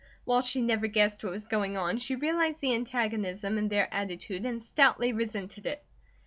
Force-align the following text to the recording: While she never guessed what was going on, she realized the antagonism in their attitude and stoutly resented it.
While 0.25 0.41
she 0.41 0.63
never 0.63 0.87
guessed 0.87 1.23
what 1.23 1.31
was 1.31 1.45
going 1.45 1.77
on, 1.77 1.99
she 1.99 2.15
realized 2.15 2.59
the 2.59 2.73
antagonism 2.73 3.59
in 3.59 3.67
their 3.67 3.87
attitude 3.93 4.47
and 4.47 4.59
stoutly 4.59 5.13
resented 5.13 5.67
it. 5.67 5.83